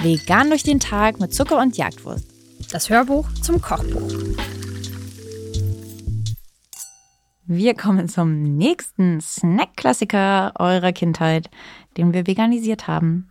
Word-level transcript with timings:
Vegan 0.00 0.48
durch 0.48 0.62
den 0.62 0.80
Tag 0.80 1.20
mit 1.20 1.34
Zucker 1.34 1.60
und 1.60 1.76
Jagdwurst. 1.76 2.24
Das 2.72 2.88
Hörbuch 2.88 3.28
zum 3.42 3.60
Kochbuch. 3.60 4.12
Wir 7.50 7.74
kommen 7.74 8.08
zum 8.08 8.42
nächsten 8.56 9.20
Snack-Klassiker 9.20 10.52
eurer 10.58 10.92
Kindheit, 10.92 11.50
den 11.96 12.12
wir 12.12 12.26
veganisiert 12.26 12.86
haben. 12.86 13.30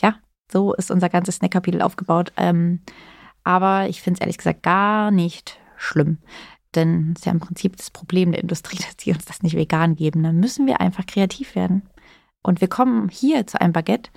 Ja, 0.00 0.16
so 0.52 0.74
ist 0.74 0.90
unser 0.90 1.08
ganzes 1.08 1.36
Snack-Kapitel 1.36 1.82
aufgebaut. 1.82 2.32
Ähm, 2.36 2.80
aber 3.44 3.88
ich 3.88 4.02
finde 4.02 4.18
es 4.18 4.20
ehrlich 4.20 4.38
gesagt 4.38 4.62
gar 4.62 5.10
nicht 5.10 5.58
schlimm. 5.76 6.18
Denn 6.78 7.12
es 7.12 7.20
ist 7.20 7.26
ja 7.26 7.32
im 7.32 7.40
Prinzip 7.40 7.76
das 7.76 7.90
Problem 7.90 8.32
der 8.32 8.40
Industrie, 8.40 8.76
dass 8.82 8.96
die 8.96 9.12
uns 9.12 9.24
das 9.24 9.42
nicht 9.42 9.56
vegan 9.56 9.96
geben. 9.96 10.22
Dann 10.22 10.40
müssen 10.40 10.66
wir 10.66 10.80
einfach 10.80 11.06
kreativ 11.06 11.54
werden. 11.54 11.82
Und 12.42 12.60
wir 12.60 12.68
kommen 12.68 13.08
hier 13.08 13.46
zu 13.46 13.60
einem 13.60 13.72
Baguette, 13.72 14.10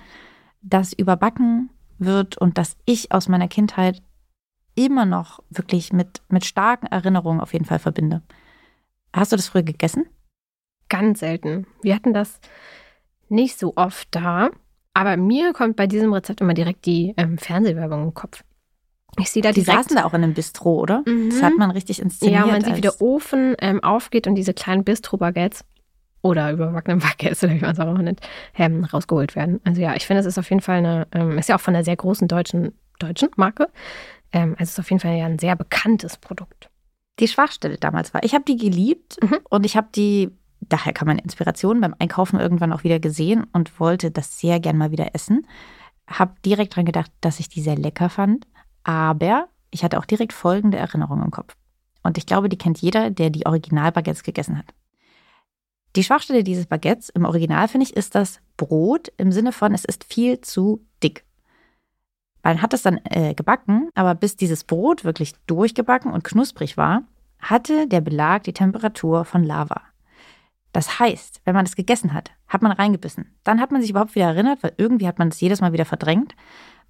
das 0.62 0.92
überbacken 0.92 1.70
wird 1.98 2.38
und 2.38 2.56
das 2.56 2.76
ich 2.84 3.12
aus 3.12 3.28
meiner 3.28 3.48
Kindheit 3.48 4.02
immer 4.74 5.04
noch 5.04 5.40
wirklich 5.50 5.92
mit, 5.92 6.22
mit 6.28 6.44
starken 6.44 6.86
Erinnerungen 6.86 7.40
auf 7.40 7.52
jeden 7.52 7.64
Fall 7.64 7.78
verbinde. 7.78 8.22
Hast 9.12 9.32
du 9.32 9.36
das 9.36 9.48
früher 9.48 9.62
gegessen? 9.62 10.06
Ganz 10.88 11.20
selten. 11.20 11.66
Wir 11.82 11.94
hatten 11.94 12.14
das 12.14 12.40
nicht 13.28 13.58
so 13.58 13.74
oft 13.76 14.08
da. 14.12 14.50
Aber 14.94 15.16
mir 15.16 15.52
kommt 15.52 15.76
bei 15.76 15.86
diesem 15.86 16.12
Rezept 16.12 16.40
immer 16.40 16.54
direkt 16.54 16.84
die 16.86 17.14
ähm, 17.16 17.38
Fernsehwerbung 17.38 18.02
im 18.04 18.14
Kopf. 18.14 18.44
Ich 19.18 19.30
sehe 19.30 19.42
da 19.42 19.52
die 19.52 19.62
direkt, 19.62 19.84
saßen 19.84 19.96
da 19.96 20.04
auch 20.04 20.14
in 20.14 20.24
einem 20.24 20.34
Bistro, 20.34 20.80
oder? 20.80 21.02
Mhm. 21.06 21.30
Das 21.30 21.42
hat 21.42 21.52
man 21.58 21.70
richtig 21.70 22.00
inszeniert. 22.00 22.40
Ja, 22.40 22.46
man 22.46 22.64
sieht, 22.64 22.76
wie 22.76 22.80
der 22.80 23.00
Ofen 23.02 23.54
ähm, 23.60 23.82
aufgeht 23.84 24.26
und 24.26 24.34
diese 24.36 24.54
kleinen 24.54 24.84
Bistro-Baguettes 24.84 25.64
oder 26.22 26.50
überbackenen 26.52 26.98
Baguettes, 27.00 27.42
oder 27.44 27.52
wie 27.54 27.60
man 27.60 27.72
es 27.72 27.80
auch 27.80 27.88
immer 27.90 28.02
nennt, 28.02 28.20
ähm, 28.56 28.84
rausgeholt 28.84 29.36
werden. 29.36 29.60
Also 29.64 29.80
ja, 29.82 29.94
ich 29.94 30.06
finde, 30.06 30.20
es 30.20 30.26
ist 30.26 30.38
auf 30.38 30.48
jeden 30.48 30.62
Fall 30.62 30.78
eine, 30.78 31.06
ähm, 31.12 31.36
ist 31.38 31.48
ja 31.48 31.56
auch 31.56 31.60
von 31.60 31.74
einer 31.74 31.84
sehr 31.84 31.96
großen 31.96 32.26
deutschen, 32.28 32.72
deutschen 33.00 33.28
Marke. 33.36 33.68
Ähm, 34.32 34.52
also 34.52 34.62
es 34.62 34.70
ist 34.70 34.78
auf 34.80 34.90
jeden 34.90 35.00
Fall 35.00 35.16
ja 35.16 35.26
ein 35.26 35.38
sehr 35.38 35.56
bekanntes 35.56 36.16
Produkt. 36.16 36.70
die 37.20 37.28
Schwachstelle 37.28 37.76
damals 37.76 38.14
war. 38.14 38.24
Ich 38.24 38.32
habe 38.34 38.44
die 38.44 38.56
geliebt 38.56 39.18
Mhm. 39.22 39.38
und 39.50 39.66
ich 39.66 39.76
habe 39.76 39.88
die, 39.94 40.30
daher 40.60 40.94
kam 40.94 41.08
meine 41.08 41.20
Inspiration 41.20 41.80
beim 41.82 41.94
Einkaufen 41.98 42.40
irgendwann 42.40 42.72
auch 42.72 42.82
wieder 42.84 42.98
gesehen 42.98 43.44
und 43.52 43.78
wollte 43.78 44.10
das 44.10 44.40
sehr 44.40 44.58
gern 44.58 44.78
mal 44.78 44.90
wieder 44.90 45.14
essen. 45.14 45.46
Habe 46.08 46.34
direkt 46.44 46.74
dran 46.76 46.86
gedacht, 46.86 47.10
dass 47.20 47.38
ich 47.40 47.48
die 47.50 47.60
sehr 47.60 47.76
lecker 47.76 48.08
fand, 48.08 48.46
aber 48.84 49.48
ich 49.70 49.84
hatte 49.84 49.98
auch 49.98 50.04
direkt 50.04 50.32
folgende 50.32 50.78
Erinnerung 50.78 51.22
im 51.22 51.30
Kopf. 51.30 51.56
Und 52.02 52.18
ich 52.18 52.26
glaube, 52.26 52.48
die 52.48 52.58
kennt 52.58 52.78
jeder, 52.78 53.10
der 53.10 53.30
die 53.30 53.46
Original-Baguettes 53.46 54.22
gegessen 54.22 54.58
hat. 54.58 54.66
Die 55.94 56.02
Schwachstelle 56.02 56.42
dieses 56.42 56.66
Baguettes 56.66 57.10
im 57.10 57.24
Original, 57.24 57.68
finde 57.68 57.86
ich, 57.86 57.96
ist 57.96 58.14
das 58.14 58.40
Brot 58.56 59.12
im 59.18 59.30
Sinne 59.30 59.52
von, 59.52 59.74
es 59.74 59.84
ist 59.84 60.04
viel 60.04 60.40
zu 60.40 60.84
dick. 61.02 61.24
Man 62.42 62.60
hat 62.60 62.74
es 62.74 62.82
dann 62.82 63.00
äh, 63.04 63.34
gebacken, 63.34 63.90
aber 63.94 64.14
bis 64.14 64.36
dieses 64.36 64.64
Brot 64.64 65.04
wirklich 65.04 65.34
durchgebacken 65.46 66.12
und 66.12 66.24
knusprig 66.24 66.76
war, 66.76 67.02
hatte 67.38 67.86
der 67.86 68.00
Belag 68.00 68.44
die 68.44 68.52
Temperatur 68.52 69.24
von 69.24 69.44
Lava. 69.44 69.82
Das 70.72 70.98
heißt, 70.98 71.42
wenn 71.44 71.54
man 71.54 71.66
es 71.66 71.76
gegessen 71.76 72.14
hat, 72.14 72.30
hat 72.48 72.62
man 72.62 72.72
reingebissen. 72.72 73.34
Dann 73.44 73.60
hat 73.60 73.70
man 73.70 73.82
sich 73.82 73.90
überhaupt 73.90 74.14
wieder 74.14 74.26
erinnert, 74.26 74.62
weil 74.62 74.72
irgendwie 74.78 75.06
hat 75.06 75.18
man 75.18 75.28
es 75.28 75.40
jedes 75.40 75.60
Mal 75.60 75.72
wieder 75.72 75.84
verdrängt. 75.84 76.34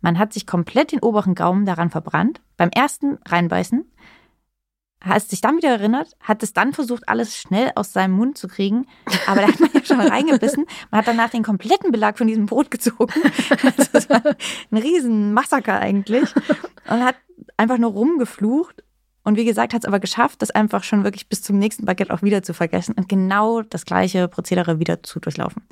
Man 0.03 0.19
hat 0.19 0.33
sich 0.33 0.47
komplett 0.47 0.93
den 0.93 1.01
oberen 1.01 1.35
Gaumen 1.35 1.65
daran 1.65 1.91
verbrannt. 1.91 2.41
Beim 2.57 2.71
ersten 2.71 3.19
reinbeißen, 3.27 3.91
hat 5.03 5.23
sich 5.23 5.41
dann 5.41 5.57
wieder 5.57 5.71
erinnert, 5.71 6.17
hat 6.21 6.43
es 6.43 6.53
dann 6.53 6.73
versucht, 6.73 7.09
alles 7.09 7.37
schnell 7.37 7.73
aus 7.75 7.93
seinem 7.93 8.13
Mund 8.13 8.39
zu 8.39 8.49
kriegen. 8.49 8.87
Aber 9.27 9.41
da 9.41 9.49
hat 9.49 9.61
man 9.61 9.71
ja 9.75 9.85
schon 9.85 10.01
reingebissen. 10.01 10.67
Man 10.91 10.99
hat 11.01 11.09
danach 11.09 11.31
den 11.31 11.43
kompletten 11.43 11.91
Belag 11.91 12.19
von 12.19 12.27
diesem 12.27 12.47
Brot 12.47 12.71
gezogen. 12.71 13.13
Also 13.63 13.85
das 13.93 14.09
war 14.09 14.23
ein 14.25 14.77
riesen 14.77 15.35
Massaker 15.35 15.81
eigentlich. 15.81 16.29
Und 16.89 17.05
hat 17.05 17.17
einfach 17.57 17.79
nur 17.79 17.93
rumgeflucht. 17.93 18.85
Und 19.25 19.37
wie 19.37 19.45
gesagt, 19.45 19.73
hat 19.73 19.83
es 19.83 19.89
aber 19.89 20.01
geschafft, 20.01 20.43
das 20.43 20.51
einfach 20.51 20.83
schon 20.83 21.05
wirklich 21.05 21.29
bis 21.29 21.43
zum 21.43 21.59
nächsten 21.59 21.85
Baguette 21.85 22.13
auch 22.13 22.23
wieder 22.23 22.43
zu 22.43 22.55
vergessen 22.55 22.95
und 22.97 23.09
genau 23.09 23.63
das 23.63 23.85
gleiche 23.85 24.27
Prozedere 24.27 24.81
wieder 24.81 25.03
zu 25.05 25.21
durchlaufen. 25.21 25.63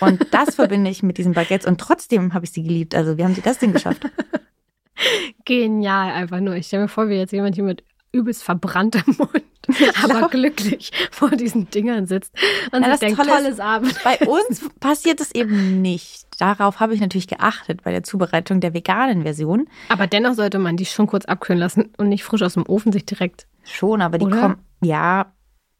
Und 0.00 0.26
das 0.32 0.54
verbinde 0.54 0.90
ich 0.90 1.02
mit 1.02 1.18
diesen 1.18 1.32
Baguettes 1.32 1.66
und 1.66 1.80
trotzdem 1.80 2.34
habe 2.34 2.44
ich 2.44 2.52
sie 2.52 2.62
geliebt. 2.62 2.94
Also 2.94 3.18
wie 3.18 3.24
haben 3.24 3.34
sie 3.34 3.42
das 3.42 3.58
denn 3.58 3.72
geschafft? 3.72 4.02
Genial, 5.44 6.12
einfach 6.12 6.40
nur. 6.40 6.54
Ich 6.54 6.66
stelle 6.66 6.82
mir 6.84 6.88
vor, 6.88 7.08
wie 7.08 7.14
jetzt 7.14 7.32
jemand 7.32 7.54
hier 7.54 7.64
mit 7.64 7.84
übelst 8.12 8.42
verbranntem 8.42 9.02
Mund, 9.18 9.42
aber 10.02 10.28
glücklich 10.28 10.90
vor 11.10 11.30
diesen 11.30 11.68
Dingern 11.70 12.06
sitzt 12.06 12.32
und 12.72 12.82
Ja, 12.82 12.90
sich 12.90 12.90
das 12.92 13.00
denkt, 13.00 13.16
Tolle 13.18 13.30
tolles 13.30 13.60
Abend. 13.60 13.94
Bei 14.02 14.18
uns 14.26 14.68
passiert 14.80 15.20
es 15.20 15.34
eben 15.34 15.82
nicht. 15.82 16.26
Darauf 16.38 16.80
habe 16.80 16.94
ich 16.94 17.00
natürlich 17.00 17.28
geachtet 17.28 17.82
bei 17.82 17.90
der 17.90 18.02
Zubereitung 18.02 18.60
der 18.60 18.74
veganen 18.74 19.22
Version. 19.22 19.68
Aber 19.88 20.06
dennoch 20.06 20.34
sollte 20.34 20.58
man 20.58 20.76
die 20.76 20.86
schon 20.86 21.06
kurz 21.06 21.26
abkühlen 21.26 21.60
lassen 21.60 21.92
und 21.98 22.08
nicht 22.08 22.24
frisch 22.24 22.42
aus 22.42 22.54
dem 22.54 22.66
Ofen 22.66 22.92
sich 22.92 23.04
direkt. 23.04 23.46
Schon, 23.64 24.00
aber 24.00 24.18
die 24.18 24.28
kommen, 24.28 24.58
ja, 24.80 25.32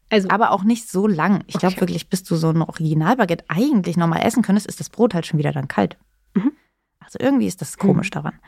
Also, 0.09 0.29
aber 0.29 0.51
auch 0.51 0.63
nicht 0.63 0.89
so 0.89 1.07
lang. 1.07 1.43
Ich 1.47 1.55
glaube 1.55 1.73
Okay. 1.73 1.81
wirklich, 1.81 2.09
bis 2.09 2.23
du 2.23 2.35
so 2.35 2.49
ein 2.49 2.61
Originalbaguette 2.61 3.45
eigentlich 3.49 3.97
normal 3.97 4.21
essen 4.23 4.41
könntest, 4.43 4.67
ist 4.67 4.79
das 4.79 4.89
Brot 4.89 5.13
halt 5.13 5.25
schon 5.25 5.39
wieder 5.39 5.51
dann 5.51 5.67
kalt. 5.67 5.97
Mhm. 6.33 6.51
Also 6.99 7.19
irgendwie 7.19 7.47
ist 7.47 7.61
das 7.61 7.77
komisch 7.77 8.09
daran. 8.09 8.39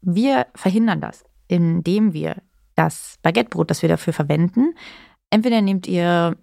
Wir 0.00 0.46
verhindern 0.54 1.00
das, 1.00 1.24
indem 1.48 2.12
wir 2.12 2.36
das 2.74 3.18
Baguettebrot, 3.22 3.70
das 3.70 3.82
wir 3.82 3.88
dafür 3.88 4.12
verwenden, 4.12 4.74
entweder 5.30 5.60
nehmt 5.60 5.86
ihr 5.86 6.36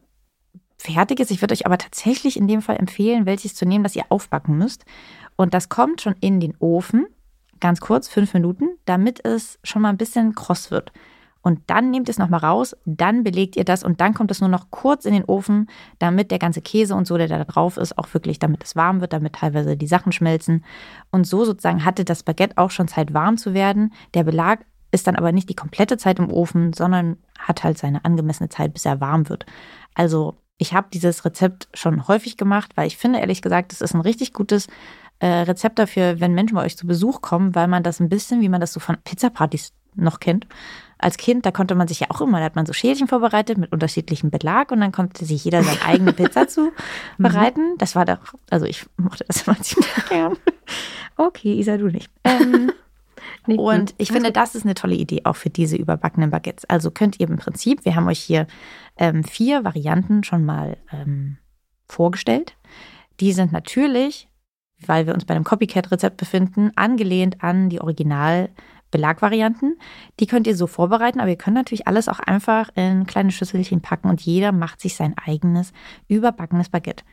fertiges, 0.77 1.29
ich 1.31 1.41
würde 1.41 1.53
euch 1.53 1.65
aber 1.65 1.77
tatsächlich 1.77 2.37
in 2.37 2.47
dem 2.47 2.61
Fall 2.61 2.77
empfehlen, 2.77 3.25
welches 3.25 3.55
zu 3.55 3.65
nehmen, 3.65 3.83
das 3.83 3.95
ihr 3.95 4.05
aufbacken 4.09 4.57
müsst. 4.57 4.85
Und 5.35 5.53
das 5.53 5.69
kommt 5.69 6.01
schon 6.01 6.15
in 6.21 6.39
den 6.39 6.55
Ofen, 6.59 7.07
ganz 7.59 7.81
kurz, 7.81 8.07
fünf 8.07 8.33
Minuten, 8.33 8.69
damit 8.85 9.25
es 9.25 9.59
schon 9.63 9.81
mal 9.81 9.89
ein 9.89 9.97
bisschen 9.97 10.35
kross 10.35 10.71
wird. 10.71 10.91
Und 11.41 11.61
dann 11.67 11.89
nehmt 11.89 12.09
es 12.09 12.17
nochmal 12.17 12.41
raus, 12.41 12.75
dann 12.85 13.23
belegt 13.23 13.55
ihr 13.55 13.63
das 13.63 13.83
und 13.83 14.01
dann 14.01 14.13
kommt 14.13 14.29
es 14.31 14.41
nur 14.41 14.49
noch 14.49 14.71
kurz 14.71 15.05
in 15.05 15.13
den 15.13 15.23
Ofen, 15.23 15.67
damit 15.97 16.31
der 16.31 16.39
ganze 16.39 16.61
Käse 16.61 16.95
und 16.95 17.07
so, 17.07 17.17
der 17.17 17.27
da 17.27 17.43
drauf 17.45 17.77
ist, 17.77 17.97
auch 17.97 18.13
wirklich, 18.13 18.39
damit 18.39 18.63
es 18.63 18.75
warm 18.75 18.99
wird, 18.99 19.13
damit 19.13 19.33
teilweise 19.33 19.77
die 19.77 19.87
Sachen 19.87 20.11
schmelzen. 20.11 20.65
Und 21.11 21.25
so 21.25 21.45
sozusagen 21.45 21.85
hatte 21.85 22.03
das 22.03 22.23
Baguette 22.23 22.57
auch 22.57 22.71
schon 22.71 22.89
Zeit, 22.89 23.13
warm 23.13 23.37
zu 23.37 23.53
werden. 23.53 23.93
Der 24.13 24.23
Belag 24.25 24.65
ist 24.91 25.07
dann 25.07 25.15
aber 25.15 25.31
nicht 25.31 25.49
die 25.49 25.55
komplette 25.55 25.97
Zeit 25.97 26.19
im 26.19 26.31
Ofen, 26.31 26.73
sondern 26.73 27.17
hat 27.37 27.63
halt 27.63 27.77
seine 27.77 28.03
angemessene 28.05 28.49
Zeit, 28.49 28.73
bis 28.73 28.85
er 28.85 28.99
warm 28.99 29.29
wird. 29.29 29.45
Also 29.93 30.35
ich 30.57 30.73
habe 30.73 30.87
dieses 30.91 31.23
Rezept 31.23 31.69
schon 31.73 32.07
häufig 32.07 32.35
gemacht, 32.35 32.71
weil 32.75 32.87
ich 32.87 32.97
finde, 32.97 33.19
ehrlich 33.19 33.41
gesagt, 33.41 33.71
es 33.71 33.81
ist 33.81 33.93
ein 33.93 34.01
richtig 34.01 34.33
gutes 34.33 34.67
äh, 35.19 35.27
Rezept 35.27 35.79
dafür, 35.79 36.19
wenn 36.19 36.33
Menschen 36.33 36.55
bei 36.55 36.63
euch 36.63 36.77
zu 36.77 36.85
Besuch 36.85 37.21
kommen, 37.21 37.55
weil 37.55 37.67
man 37.67 37.83
das 37.83 37.99
ein 37.99 38.09
bisschen, 38.09 38.41
wie 38.41 38.49
man 38.49 38.61
das 38.61 38.73
so 38.73 38.79
von 38.79 38.97
Pizzapartys 39.03 39.73
noch 40.03 40.19
kennt. 40.19 40.47
Als 40.97 41.15
Kind, 41.15 41.45
da 41.45 41.51
konnte 41.51 41.75
man 41.75 41.87
sich 41.87 42.01
ja 42.01 42.07
auch 42.09 42.19
immer, 42.19 42.39
da 42.39 42.45
hat 42.45 42.57
man 42.57 42.65
so 42.65 42.73
Schälchen 42.73 43.07
vorbereitet 43.07 43.57
mit 43.57 43.71
unterschiedlichem 43.71 44.31
Belag 44.31 44.71
und 44.71 44.81
dann 44.81 44.91
konnte 44.91 45.23
sich 45.23 45.45
jeder 45.45 45.63
seine 45.63 45.81
eigene 45.85 46.11
Pizza 46.11 46.47
zubereiten. 47.17 47.75
Das 47.77 47.95
war 47.95 48.03
doch, 48.03 48.19
also 48.49 48.65
ich 48.65 48.85
mochte 48.97 49.23
das 49.25 49.47
immer 49.47 49.57
ziemlich 49.61 49.89
gern. 50.09 50.35
Okay, 51.15 51.53
Isa, 51.53 51.77
du 51.77 51.87
nicht. 51.87 52.11
Ähm, 52.25 52.73
nee, 53.47 53.55
und 53.55 53.93
ich 53.97 54.09
also, 54.09 54.13
finde, 54.13 54.33
das 54.33 54.55
ist 54.55 54.65
eine 54.65 54.73
tolle 54.73 54.95
Idee 54.95 55.21
auch 55.23 55.37
für 55.37 55.49
diese 55.49 55.77
überbackenen 55.77 56.31
Baguettes. 56.31 56.65
Also 56.65 56.91
könnt 56.91 57.17
ihr 57.19 57.29
im 57.29 57.37
Prinzip, 57.37 57.85
wir 57.85 57.95
haben 57.95 58.07
euch 58.07 58.19
hier 58.19 58.45
ähm, 58.97 59.23
vier 59.23 59.63
Varianten 59.63 60.25
schon 60.25 60.43
mal 60.43 60.75
ähm, 60.91 61.37
vorgestellt. 61.87 62.57
Die 63.21 63.31
sind 63.31 63.53
natürlich, 63.53 64.27
weil 64.85 65.07
wir 65.07 65.13
uns 65.13 65.25
bei 65.25 65.33
einem 65.33 65.45
Copycat-Rezept 65.45 66.17
befinden, 66.17 66.71
angelehnt 66.75 67.41
an 67.41 67.69
die 67.69 67.79
Original-Belagvarianten. 68.89 69.77
Die 70.19 70.27
könnt 70.27 70.47
ihr 70.47 70.55
so 70.55 70.67
vorbereiten, 70.67 71.19
aber 71.19 71.29
ihr 71.29 71.37
könnt 71.37 71.55
natürlich 71.55 71.87
alles 71.87 72.07
auch 72.07 72.19
einfach 72.19 72.69
in 72.75 73.05
kleine 73.05 73.31
Schüsselchen 73.31 73.81
packen 73.81 74.09
und 74.09 74.21
jeder 74.21 74.51
macht 74.51 74.81
sich 74.81 74.95
sein 74.95 75.15
eigenes 75.17 75.73
überbackenes 76.07 76.69
Baguette. 76.69 77.03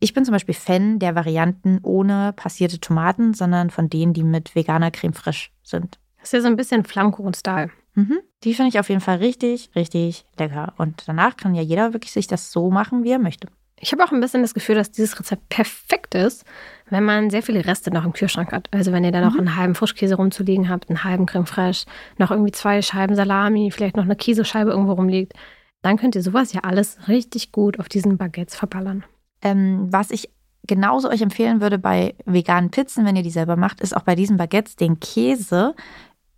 Ich 0.00 0.14
bin 0.14 0.24
zum 0.24 0.32
Beispiel 0.32 0.54
Fan 0.54 0.98
der 0.98 1.14
Varianten 1.14 1.80
ohne 1.82 2.32
passierte 2.32 2.78
Tomaten, 2.78 3.34
sondern 3.34 3.70
von 3.70 3.88
denen, 3.90 4.12
die 4.12 4.22
mit 4.22 4.54
veganer 4.54 4.90
Creme 4.90 5.12
fraiche 5.12 5.50
sind. 5.62 5.98
Das 6.18 6.28
ist 6.28 6.32
ja 6.32 6.40
so 6.40 6.46
ein 6.46 6.56
bisschen 6.56 6.84
Flammkuchen-Style. 6.84 7.70
Mhm. 7.94 8.20
Die 8.44 8.54
finde 8.54 8.68
ich 8.68 8.78
auf 8.78 8.88
jeden 8.88 9.00
Fall 9.00 9.16
richtig, 9.16 9.70
richtig 9.74 10.24
lecker. 10.38 10.74
Und 10.78 11.02
danach 11.08 11.36
kann 11.36 11.54
ja 11.54 11.62
jeder 11.62 11.92
wirklich 11.92 12.12
sich 12.12 12.28
das 12.28 12.52
so 12.52 12.70
machen, 12.70 13.02
wie 13.02 13.10
er 13.10 13.18
möchte. 13.18 13.48
Ich 13.80 13.92
habe 13.92 14.04
auch 14.04 14.12
ein 14.12 14.20
bisschen 14.20 14.42
das 14.42 14.54
Gefühl, 14.54 14.74
dass 14.74 14.90
dieses 14.90 15.18
Rezept 15.18 15.48
perfekt 15.48 16.14
ist, 16.14 16.44
wenn 16.90 17.04
man 17.04 17.30
sehr 17.30 17.42
viele 17.42 17.64
Reste 17.64 17.92
noch 17.92 18.04
im 18.04 18.12
Kühlschrank 18.12 18.52
hat. 18.52 18.68
Also 18.72 18.92
wenn 18.92 19.04
ihr 19.04 19.12
da 19.12 19.20
noch 19.20 19.38
einen 19.38 19.56
halben 19.56 19.74
Frischkäse 19.74 20.16
rumzuliegen 20.16 20.68
habt, 20.68 20.88
einen 20.88 21.04
halben 21.04 21.26
Creme 21.26 21.46
fraiche, 21.46 21.86
noch 22.18 22.30
irgendwie 22.30 22.52
zwei 22.52 22.82
Scheiben 22.82 23.14
Salami, 23.14 23.70
vielleicht 23.70 23.96
noch 23.96 24.04
eine 24.04 24.16
Käsescheibe 24.16 24.70
irgendwo 24.70 24.92
rumliegt, 24.92 25.34
dann 25.82 25.96
könnt 25.96 26.16
ihr 26.16 26.22
sowas 26.22 26.52
ja 26.52 26.62
alles 26.62 26.98
richtig 27.08 27.52
gut 27.52 27.78
auf 27.78 27.88
diesen 27.88 28.16
Baguettes 28.16 28.56
verballern. 28.56 29.04
Ähm, 29.42 29.86
was 29.90 30.10
ich 30.10 30.30
genauso 30.66 31.08
euch 31.08 31.22
empfehlen 31.22 31.60
würde 31.60 31.78
bei 31.78 32.14
veganen 32.24 32.70
Pizzen, 32.70 33.06
wenn 33.06 33.16
ihr 33.16 33.22
die 33.22 33.30
selber 33.30 33.56
macht, 33.56 33.80
ist 33.80 33.96
auch 33.96 34.02
bei 34.02 34.16
diesen 34.16 34.36
Baguettes 34.36 34.76
den 34.76 34.98
Käse 34.98 35.74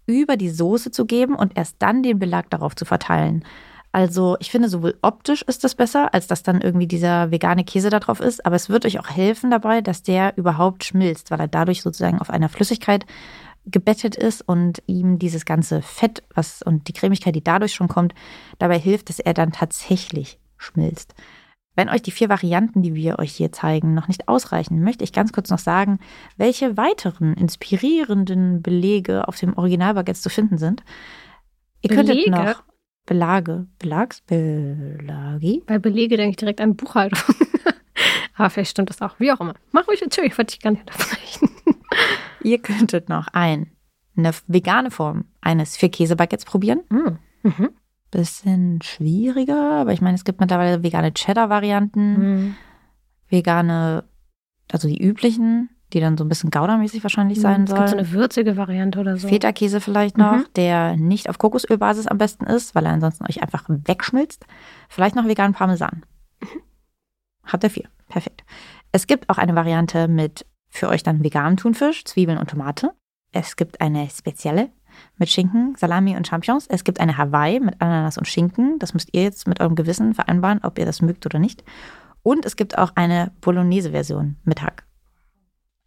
über 0.06 0.36
die 0.36 0.50
Soße 0.50 0.90
zu 0.90 1.06
geben 1.06 1.34
und 1.34 1.56
erst 1.56 1.76
dann 1.78 2.02
den 2.02 2.18
Belag 2.18 2.50
darauf 2.50 2.74
zu 2.76 2.84
verteilen. 2.84 3.44
Also 3.92 4.36
ich 4.38 4.50
finde, 4.50 4.68
sowohl 4.68 4.96
optisch 5.02 5.42
ist 5.42 5.64
das 5.64 5.74
besser, 5.74 6.14
als 6.14 6.28
dass 6.28 6.44
dann 6.44 6.60
irgendwie 6.60 6.86
dieser 6.86 7.32
vegane 7.32 7.64
Käse 7.64 7.90
da 7.90 7.98
drauf 7.98 8.20
ist. 8.20 8.46
Aber 8.46 8.54
es 8.54 8.68
wird 8.68 8.86
euch 8.86 9.00
auch 9.00 9.10
helfen 9.10 9.50
dabei, 9.50 9.80
dass 9.80 10.02
der 10.02 10.36
überhaupt 10.36 10.84
schmilzt, 10.84 11.30
weil 11.30 11.40
er 11.40 11.48
dadurch 11.48 11.82
sozusagen 11.82 12.20
auf 12.20 12.30
einer 12.30 12.48
Flüssigkeit 12.48 13.04
gebettet 13.66 14.16
ist 14.16 14.42
und 14.42 14.82
ihm 14.86 15.18
dieses 15.18 15.44
ganze 15.44 15.82
Fett 15.82 16.22
was 16.34 16.62
und 16.62 16.88
die 16.88 16.92
Cremigkeit, 16.92 17.34
die 17.34 17.44
dadurch 17.44 17.74
schon 17.74 17.88
kommt, 17.88 18.14
dabei 18.58 18.78
hilft, 18.78 19.08
dass 19.08 19.18
er 19.18 19.34
dann 19.34 19.52
tatsächlich 19.52 20.38
schmilzt. 20.56 21.14
Wenn 21.76 21.88
euch 21.88 22.02
die 22.02 22.10
vier 22.10 22.28
Varianten, 22.28 22.82
die 22.82 22.94
wir 22.94 23.18
euch 23.18 23.32
hier 23.32 23.52
zeigen, 23.52 23.94
noch 23.94 24.08
nicht 24.08 24.28
ausreichen, 24.28 24.82
möchte 24.82 25.04
ich 25.04 25.12
ganz 25.12 25.32
kurz 25.32 25.50
noch 25.50 25.58
sagen, 25.58 25.98
welche 26.36 26.76
weiteren 26.76 27.34
inspirierenden 27.34 28.62
Belege 28.62 29.28
auf 29.28 29.38
dem 29.38 29.56
Originalbaguette 29.56 30.20
zu 30.20 30.30
finden 30.30 30.58
sind. 30.58 30.82
Ihr 31.82 31.90
könntet 31.90 32.16
Belege? 32.16 32.30
noch 32.30 32.62
Belage, 33.10 33.66
Belags, 33.80 34.20
Belagi. 34.20 35.64
Bei 35.66 35.80
Belege 35.80 36.16
denke 36.16 36.30
ich 36.30 36.36
direkt 36.36 36.60
an 36.60 36.76
Buchhaltung. 36.76 37.18
Aber 38.36 38.50
vielleicht 38.50 38.70
stimmt 38.70 38.88
das 38.88 39.02
auch. 39.02 39.18
Wie 39.18 39.32
auch 39.32 39.40
immer. 39.40 39.54
Mach 39.72 39.88
ruhig 39.88 40.00
natürlich, 40.00 40.38
wollte 40.38 40.54
ich 40.54 40.60
gar 40.60 40.70
nicht 40.70 40.82
unterbrechen. 40.88 41.50
Ihr 42.44 42.58
könntet 42.62 43.08
noch 43.08 43.26
ein, 43.32 43.66
eine 44.16 44.30
vegane 44.46 44.92
Form 44.92 45.24
eines 45.40 45.76
Vier-Käse-Baguettes 45.76 46.44
probieren. 46.44 46.82
Mm. 46.88 47.18
Mhm. 47.48 47.70
Bisschen 48.12 48.80
schwieriger, 48.80 49.80
aber 49.80 49.92
ich 49.92 50.00
meine, 50.00 50.14
es 50.14 50.24
gibt 50.24 50.38
mittlerweile 50.38 50.84
vegane 50.84 51.12
Cheddar-Varianten, 51.12 52.12
Mhm. 52.12 52.54
vegane, 53.28 54.04
also 54.70 54.86
die 54.86 55.02
üblichen, 55.02 55.68
die 55.90 56.00
dann 56.00 56.16
so 56.16 56.24
ein 56.24 56.28
bisschen 56.28 56.50
goudamäßig 56.50 57.02
wahrscheinlich 57.02 57.40
sein 57.40 57.64
Es 57.64 57.74
gibt 57.74 57.88
so 57.88 57.96
eine 57.96 58.10
würzige 58.12 58.56
Variante 58.56 58.98
oder 59.00 59.16
so. 59.16 59.28
Feta-Käse 59.28 59.80
vielleicht 59.80 60.16
noch, 60.18 60.36
Mhm. 60.36 60.46
der 60.56 60.96
nicht 60.96 61.28
auf 61.28 61.38
Kokosölbasis 61.38 62.06
am 62.06 62.18
besten 62.18 62.44
ist, 62.46 62.74
weil 62.74 62.86
er 62.86 62.92
ansonsten 62.92 63.24
euch 63.28 63.42
einfach 63.42 63.64
wegschmilzt. 63.68 64.46
Vielleicht 64.88 65.16
noch 65.16 65.26
veganen 65.26 65.54
Parmesan. 65.54 66.02
Habt 67.44 67.64
ihr 67.64 67.70
vier. 67.70 67.88
Perfekt. 68.08 68.44
Es 68.92 69.06
gibt 69.06 69.28
auch 69.30 69.38
eine 69.38 69.54
Variante 69.54 70.08
mit 70.08 70.46
für 70.68 70.88
euch 70.88 71.02
dann 71.02 71.22
veganem 71.24 71.56
Thunfisch, 71.56 72.04
Zwiebeln 72.04 72.38
und 72.38 72.50
Tomate. 72.50 72.92
Es 73.32 73.56
gibt 73.56 73.80
eine 73.80 74.08
spezielle 74.10 74.70
mit 75.16 75.28
Schinken, 75.30 75.74
Salami 75.76 76.16
und 76.16 76.26
Champignons. 76.26 76.66
Es 76.68 76.84
gibt 76.84 77.00
eine 77.00 77.16
Hawaii 77.16 77.60
mit 77.60 77.80
Ananas 77.80 78.18
und 78.18 78.26
Schinken. 78.26 78.78
Das 78.78 78.92
müsst 78.94 79.08
ihr 79.12 79.22
jetzt 79.22 79.46
mit 79.48 79.60
eurem 79.60 79.74
Gewissen 79.76 80.14
vereinbaren, 80.14 80.60
ob 80.62 80.78
ihr 80.78 80.86
das 80.86 81.00
mögt 81.02 81.26
oder 81.26 81.38
nicht. 81.38 81.64
Und 82.22 82.44
es 82.44 82.56
gibt 82.56 82.76
auch 82.76 82.92
eine 82.96 83.32
Bolognese-Version 83.40 84.36
mit 84.44 84.62
Hack. 84.62 84.84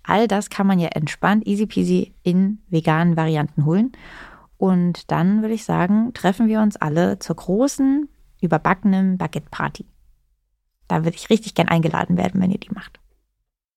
All 0.03 0.27
das 0.27 0.49
kann 0.49 0.67
man 0.67 0.79
ja 0.79 0.89
entspannt, 0.89 1.47
easy 1.47 1.65
peasy 1.65 2.13
in 2.23 2.59
veganen 2.69 3.15
Varianten 3.15 3.65
holen. 3.65 3.91
Und 4.57 5.11
dann 5.11 5.41
würde 5.41 5.53
ich 5.53 5.63
sagen, 5.63 6.13
treffen 6.13 6.47
wir 6.47 6.61
uns 6.61 6.75
alle 6.75 7.19
zur 7.19 7.35
großen, 7.35 8.07
überbackenen 8.41 9.17
Baguette-Party. 9.17 9.85
Da 10.87 11.03
würde 11.03 11.15
ich 11.15 11.29
richtig 11.29 11.55
gern 11.55 11.69
eingeladen 11.69 12.17
werden, 12.17 12.41
wenn 12.41 12.51
ihr 12.51 12.59
die 12.59 12.73
macht. 12.73 12.99